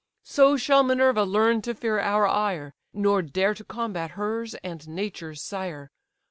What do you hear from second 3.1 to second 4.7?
dare to combat hers